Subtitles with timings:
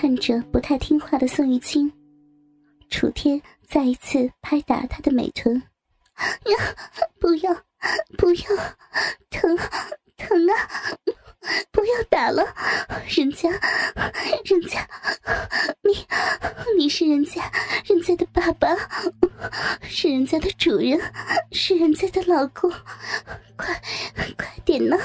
[0.00, 1.92] 看着不太听话的宋玉清，
[2.88, 5.54] 楚天再一次拍打他的美臀。
[6.46, 6.74] 呀，
[7.20, 7.54] 不要，
[8.16, 8.56] 不要，
[9.28, 9.54] 疼，
[10.16, 10.56] 疼啊！
[11.70, 12.42] 不要打了，
[13.14, 13.50] 人家，
[14.46, 14.88] 人家，
[15.82, 15.94] 你，
[16.78, 17.52] 你是人家，
[17.84, 18.74] 人家的爸爸，
[19.82, 20.98] 是人家的主人，
[21.52, 22.70] 是人家的老公，
[23.54, 23.78] 快，
[24.38, 24.96] 快点呢！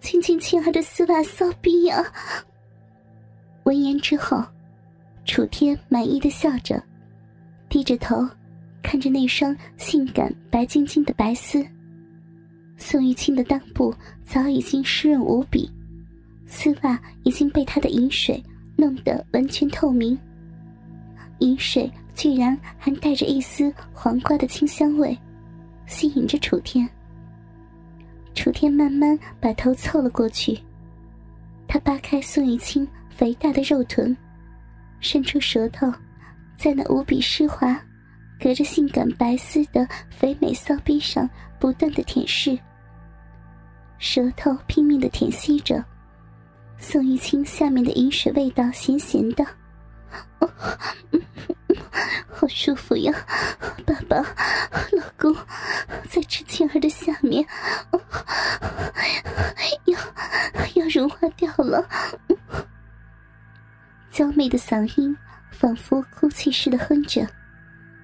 [0.00, 2.02] 亲亲亲儿的丝袜骚逼呀！
[3.64, 4.44] 闻言之后，
[5.24, 6.82] 楚天满意的笑着，
[7.68, 8.26] 低着头，
[8.82, 11.64] 看着那双性感白晶晶的白丝。
[12.76, 15.70] 宋玉清的裆部早已经湿润无比，
[16.46, 18.42] 丝袜已经被他的饮水
[18.76, 20.18] 弄得完全透明。
[21.38, 25.16] 饮水居然还带着一丝黄瓜的清香味，
[25.86, 26.86] 吸引着楚天。
[28.34, 30.58] 楚天慢慢把头凑了过去，
[31.66, 34.16] 他扒开宋玉清肥大的肉臀，
[35.00, 35.92] 伸出舌头，
[36.56, 37.80] 在那无比湿滑、
[38.40, 42.58] 隔着性感白丝的肥美骚逼上不断的舔舐。
[43.98, 45.82] 舌头拼命的舔吸着，
[46.76, 49.46] 宋玉清下面的饮水味道咸咸的，
[52.28, 53.14] 好舒服呀！
[53.86, 54.16] 爸爸，
[54.92, 55.32] 老公，
[56.10, 57.46] 在吃青儿的下面，
[59.84, 59.96] 要
[60.74, 61.88] 要融化掉了。
[64.14, 65.16] 娇媚的嗓音
[65.50, 67.26] 仿佛哭泣似的哼着，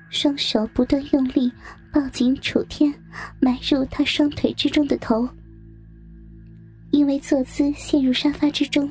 [0.08, 1.52] 双手不断用力
[1.92, 2.92] 抱紧楚天
[3.38, 5.28] 埋入他双腿之中的头。
[6.90, 8.90] 因为坐姿陷入沙发之中，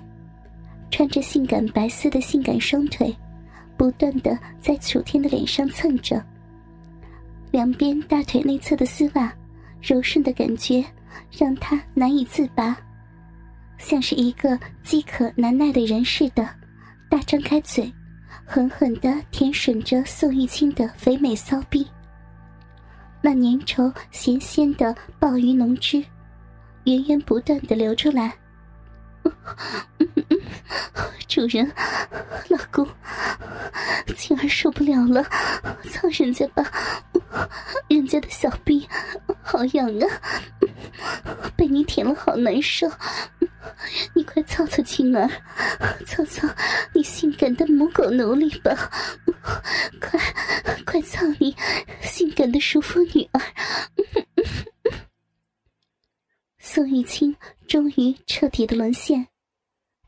[0.90, 3.14] 穿着性感白丝的性感双腿，
[3.76, 6.24] 不断的在楚天的脸上蹭着。
[7.52, 9.30] 两边大腿内侧的丝袜，
[9.82, 10.82] 柔顺的感觉
[11.38, 12.78] 让他难以自拔，
[13.78, 16.50] 像是一个饥渴难耐的人似的，
[17.10, 17.92] 大张开嘴，
[18.46, 21.86] 狠狠的舔吮着宋玉清的肥美骚逼。
[23.22, 26.04] 那粘稠咸鲜的鲍鱼浓汁。
[26.86, 28.34] 源源不断的流出来，
[31.28, 31.70] 主人，
[32.48, 32.88] 老公，
[34.16, 35.22] 青儿受不了了，
[35.92, 36.64] 操人家吧，
[37.90, 38.88] 人家的小臂
[39.44, 40.08] 好痒啊，
[41.56, 42.90] 被你舔了好难受，
[44.60, 45.26] 操操青儿，
[46.06, 46.46] 操操
[46.94, 48.92] 你性感的母狗奴隶吧，
[50.02, 50.20] 快
[50.86, 51.56] 快操你
[52.02, 53.42] 性感的熟妇女儿。
[56.60, 57.34] 宋玉清
[57.70, 59.30] 终于彻底的沦陷，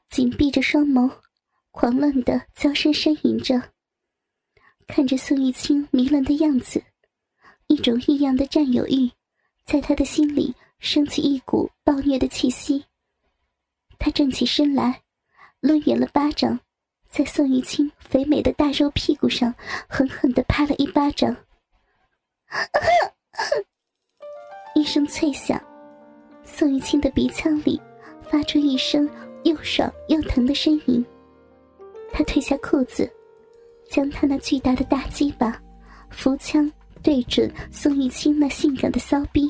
[0.09, 1.09] 紧闭着双眸，
[1.71, 3.71] 狂乱的娇声呻吟着。
[4.85, 6.83] 看着宋玉清迷乱的样子，
[7.67, 9.09] 一种异样的占有欲，
[9.63, 12.83] 在他的心里升起一股暴虐的气息。
[14.03, 15.03] 他站起身来，
[15.61, 16.59] 抡圆了巴掌，
[17.07, 19.53] 在宋玉清肥美的大肉屁股上
[19.87, 21.37] 狠狠的拍了一巴掌。
[24.73, 25.61] 一声脆响。
[26.43, 27.79] 宋玉清的鼻腔里
[28.27, 29.07] 发出一声
[29.43, 31.05] 又爽又疼的呻吟，
[32.11, 33.07] 他褪下裤子，
[33.87, 35.61] 将他那巨大的大鸡巴
[36.09, 36.69] 扶枪
[37.03, 39.47] 对准宋玉清那性感的骚逼，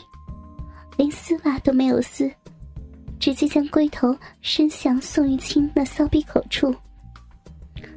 [0.97, 2.29] 连丝袜都没有撕，
[3.21, 6.73] 直接将龟头伸向宋玉清那骚逼口处，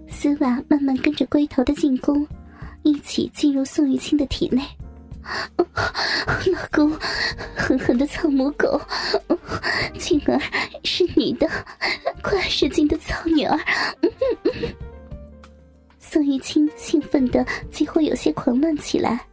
[0.07, 2.29] 丝袜慢慢跟着龟头的进攻，
[2.83, 4.63] 一起进入宋玉清的体内。
[6.53, 6.93] 老公，
[7.57, 8.79] 狠狠的操母狗，
[9.99, 10.39] 青儿
[10.85, 11.49] 是你的，
[12.23, 13.59] 快使劲的操女儿！
[15.99, 19.27] 宋玉清兴奋的几乎有些狂乱起来，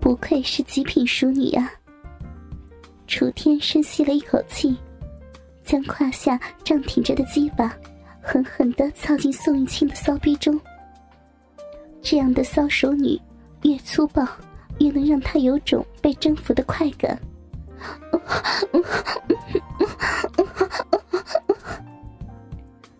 [0.00, 1.70] 不愧是极品淑女呀！
[3.06, 4.76] 楚天深吸了一口气，
[5.64, 7.74] 将胯下胀挺着的鸡巴
[8.20, 10.60] 狠狠的操进宋玉清的骚逼中。
[12.02, 13.20] 这样的骚熟女
[13.62, 14.26] 越粗暴。
[14.80, 17.16] 越能让她有种被征服的快感，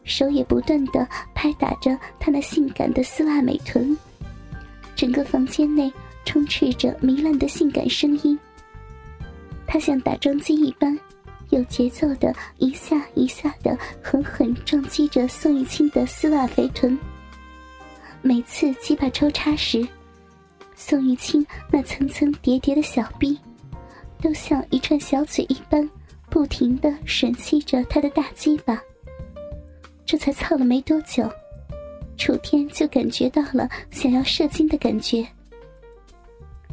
[0.04, 1.04] 手也不断的
[1.34, 3.98] 拍打着她那性感的丝袜美臀，
[4.94, 5.92] 整个房间内
[6.24, 8.38] 充斥着糜烂的性感声音。
[9.66, 10.96] 他像打桩机一般，
[11.54, 16.98] 有节奏的一下一下的狠狠撞击着宋玉清的丝袜肥臀，
[18.22, 19.86] 每次击把抽插时。
[20.74, 23.38] 宋玉清那层层叠叠的小臂，
[24.20, 25.88] 都像一串小嘴一般，
[26.28, 28.82] 不停的吮吸着他的大鸡巴。
[30.04, 31.30] 这才操了没多久，
[32.16, 35.24] 楚天就感觉到了想要射精的感觉。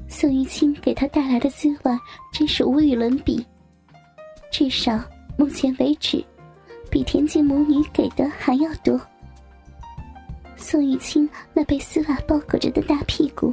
[0.07, 1.99] 宋玉清给他带来的滋味
[2.33, 3.45] 真是无与伦比，
[4.51, 5.01] 至少
[5.37, 6.23] 目前为止，
[6.89, 8.99] 比田径母女给的还要多。
[10.57, 13.51] 宋玉清那被丝袜包裹着的大屁股，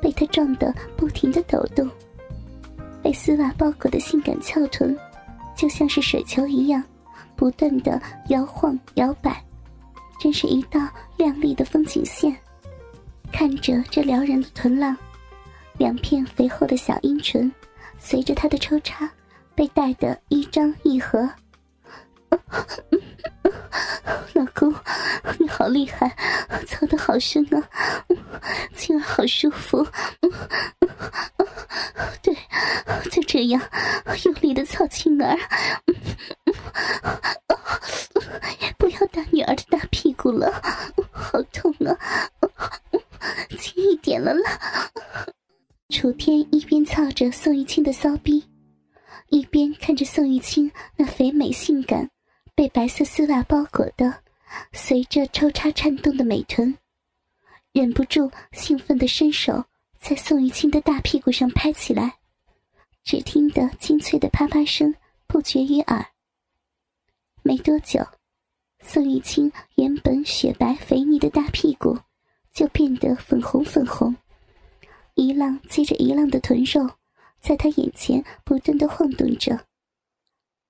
[0.00, 1.88] 被他撞得不停的抖动。
[3.02, 4.96] 被丝袜包裹的性感翘臀，
[5.56, 6.82] 就像是水球一样，
[7.34, 9.42] 不断的摇晃摇摆，
[10.20, 10.80] 真是一道
[11.16, 12.36] 亮丽的风景线。
[13.32, 14.96] 看着这撩人的臀浪，
[15.78, 17.50] 两片肥厚的小阴唇，
[17.98, 19.10] 随着他的抽插，
[19.58, 21.18] 被带得一张一合。
[24.34, 24.72] 老公，
[25.36, 26.16] 你好厉害，
[26.64, 27.68] 操的好深啊，
[28.76, 29.84] 亲儿好舒服。
[32.22, 32.32] 对，
[33.10, 33.60] 就这样
[34.24, 35.36] 用力的操亲儿，
[38.78, 40.52] 不要打女儿的大屁股了，
[41.10, 41.98] 好痛啊，
[43.58, 44.52] 轻一点了啦。
[45.88, 48.47] 楚天一边操着宋玉清的骚逼，
[51.28, 52.10] 那肥美性感。
[52.54, 54.22] 被白色丝袜包裹的，
[54.72, 56.76] 随着抽插颤动的美臀，
[57.72, 59.64] 忍不住兴奋的伸手
[60.00, 62.18] 在宋玉清的大屁股上拍起来，
[63.04, 64.92] 只听得清脆的啪啪声
[65.28, 66.04] 不绝于耳。
[67.44, 68.04] 没多久，
[68.80, 71.96] 宋玉清原本雪白肥腻的大屁股
[72.52, 74.16] 就变得粉红粉红，
[75.14, 76.90] 一浪接着一浪的臀肉
[77.40, 79.67] 在他眼前不断的晃动着。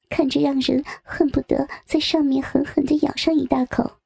[0.08, 3.98] 看着让人恨不得在上面狠狠的咬上一大口。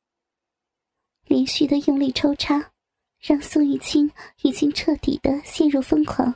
[1.27, 2.73] 连续的用力抽插，
[3.21, 4.11] 让宋玉清
[4.43, 6.35] 已经彻底的陷入疯狂。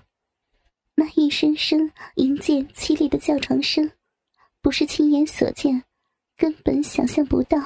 [0.95, 3.91] 那一声声淫贱凄厉的叫床声，
[4.63, 5.83] 不是亲眼所见，
[6.37, 7.59] 根本想象不到，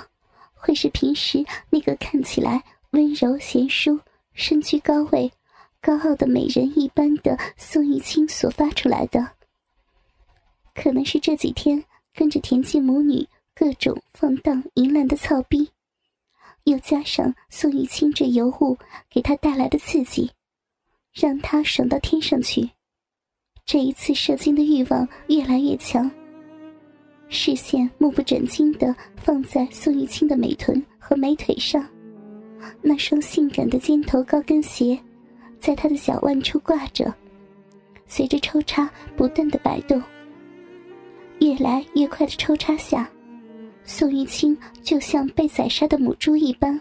[0.55, 4.00] 会是平时那个看起来温柔贤淑、
[4.32, 5.31] 身居高位、
[5.81, 9.37] 高傲的美人一般的宋玉清所发出来的。
[10.75, 11.85] 可能是这几天。
[12.15, 15.71] 跟着田忌母女各种放荡淫乱的操逼，
[16.65, 18.77] 又加上宋玉清这尤物
[19.09, 20.31] 给他带来的刺激，
[21.12, 22.71] 让他爽到天上去。
[23.65, 26.11] 这一次射精的欲望越来越强，
[27.29, 31.87] 视线目不转睛的放在宋玉清的美臀和美腿上，
[32.83, 34.99] 那双性感的尖头高跟鞋
[35.61, 37.15] 在他的脚腕处挂着，
[38.06, 40.03] 随着抽插不断的摆动。
[41.41, 43.11] 越来越快的抽插下，
[43.83, 46.79] 宋玉清就像被宰杀的母猪一般，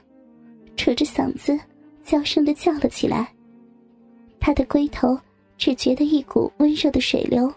[0.76, 1.58] 扯着嗓子
[2.04, 3.28] 娇声的叫了起来。
[4.40, 5.18] 他的龟头
[5.58, 7.52] 只觉得一股温热的水流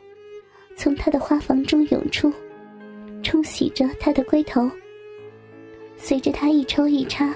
[0.77, 2.33] 从他的花房中涌出，
[3.23, 4.71] 冲洗着他的龟头。
[5.97, 7.35] 随着他一抽一插，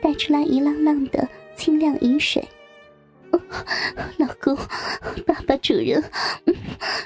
[0.00, 2.42] 带出来一浪浪的清亮饮水。
[4.18, 4.56] 老公，
[5.26, 6.02] 爸爸，主人，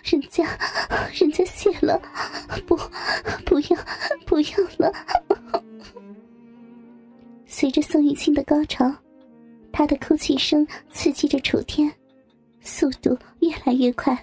[0.04, 0.46] 人家，
[1.12, 2.00] 人家谢了，
[2.66, 2.76] 不，
[3.44, 3.78] 不要，
[4.26, 4.92] 不要了。
[7.46, 8.92] 随着宋玉清的高潮，
[9.72, 11.92] 他的哭泣声刺激着楚天，
[12.60, 14.16] 速度越来越快。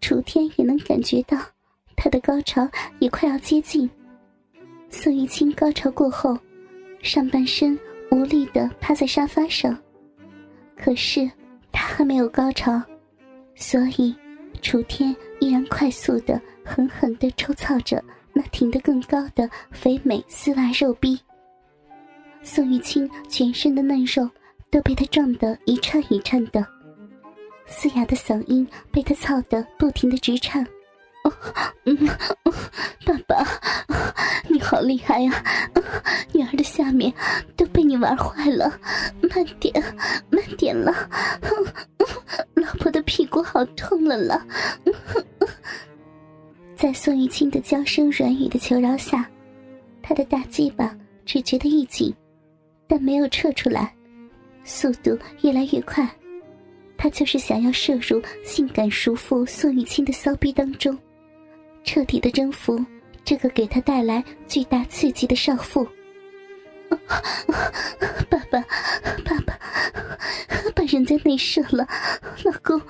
[0.00, 1.38] 楚天也能感觉到
[1.96, 2.68] 他的高潮
[2.98, 3.88] 也快要接近。
[4.90, 6.36] 宋玉清高潮过后，
[7.02, 7.78] 上半身
[8.10, 9.76] 无力的趴在沙发上。
[10.76, 11.30] 可是
[11.72, 12.82] 他还没有高潮，
[13.54, 14.14] 所以
[14.60, 21.18] 楚天依然快速的、狠狠的抽操着那挺得更高的肥美丝袜肉臂。
[22.42, 24.28] 宋玉清全身的嫩肉
[24.70, 26.66] 都被他撞得一颤一颤的，
[27.66, 30.66] 嘶哑的嗓音被他操得不停的直颤。
[31.84, 31.96] 嗯，
[33.06, 33.46] 爸爸，
[34.50, 35.42] 你好厉害呀！
[36.34, 37.10] 女儿的下面
[37.94, 38.68] 你玩坏了，
[39.22, 39.72] 慢点，
[40.28, 40.92] 慢点了。
[42.54, 44.44] 老婆的屁股好痛了啦！
[46.74, 49.30] 在宋玉清的娇声软语的求饶下，
[50.02, 50.92] 他的大鸡巴
[51.24, 52.12] 只觉得一紧，
[52.88, 53.94] 但没有撤出来，
[54.64, 56.04] 速度越来越快。
[56.96, 60.98] 他就是想要射入性感熟妇宋玉清的骚逼当中。
[61.84, 62.84] 彻底的征服
[63.24, 65.86] 这个给他带来巨大刺激的少妇。
[68.28, 68.60] 爸爸，
[69.24, 69.58] 爸爸，
[70.74, 71.86] 把人家内射了，
[72.44, 72.80] 老公，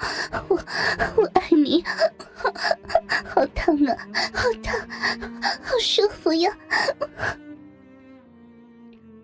[0.49, 0.57] 我
[1.17, 1.83] 我爱你，
[3.25, 3.97] 好烫啊，
[4.33, 4.79] 好烫，
[5.63, 6.51] 好舒服呀！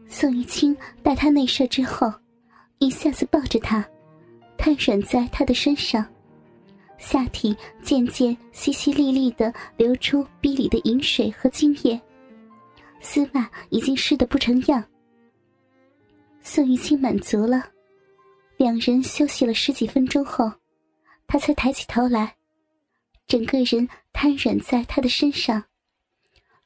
[0.09, 2.13] 宋玉清带他内射之后，
[2.79, 3.85] 一下子抱着他，
[4.59, 6.05] 瘫软在他的身上。
[6.99, 11.99] 下体渐渐淅淅沥沥的流出逼里的饮水和精液，
[13.01, 14.85] 丝袜已经湿得不成样。
[16.43, 17.71] 宋玉清满足了，
[18.57, 20.53] 两人休息了十几分钟后，
[21.27, 22.37] 他才抬起头来，
[23.27, 25.65] 整个人瘫软在他的身上，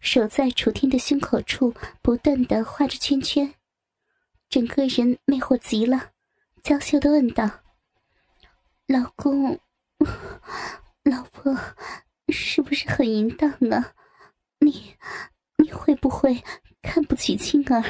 [0.00, 3.54] 手在楚天的胸口处不断的画着圈圈。
[4.48, 6.10] 整个人魅惑极了，
[6.62, 7.50] 娇羞的问道
[8.86, 9.58] ：“老公，
[11.02, 11.56] 老婆，
[12.28, 13.92] 是不是很淫荡啊？
[14.60, 14.94] 你，
[15.64, 16.42] 你会不会
[16.82, 17.82] 看不起青儿？”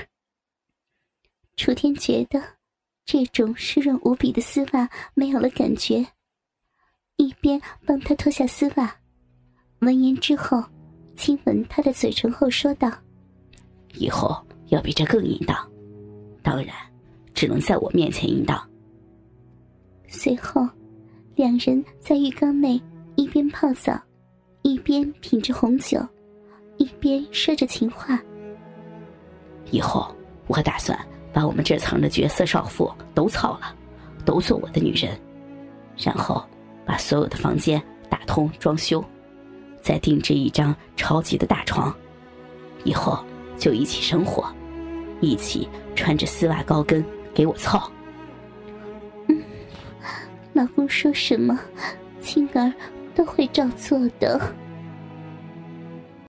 [1.57, 2.41] 楚天觉得
[3.05, 6.07] 这种湿润无比的丝袜没有了感觉，
[7.17, 8.97] 一边帮他脱下丝袜，
[9.81, 10.63] 闻言之后，
[11.17, 12.91] 亲吻他的嘴唇后说道
[13.95, 15.57] ：“以后要比这更淫荡，
[16.43, 16.75] 当然，
[17.35, 18.71] 只能在我面前淫荡。”
[20.07, 20.69] 随后，
[21.35, 22.81] 两人在浴缸内
[23.17, 24.01] 一边泡澡，
[24.63, 25.99] 一边品着红酒，
[26.77, 28.19] 一边说着情话。
[29.71, 30.15] 以后
[30.47, 30.99] 我打算。
[31.35, 33.75] 把我们这层的绝色少妇都操了，
[34.25, 35.19] 都做我的女人，
[35.99, 36.41] 然后
[36.87, 39.05] 把所有的房间打通装修，
[39.83, 41.93] 再定制一张超级的大床，
[42.85, 43.19] 以后
[43.59, 44.47] 就一起生活，
[45.21, 47.05] 一起穿着丝袜高跟
[47.35, 47.91] 给我操。
[49.27, 49.43] 嗯，
[50.53, 51.59] 老公说什么，
[52.21, 52.73] 青儿
[53.13, 54.41] 都会照做的。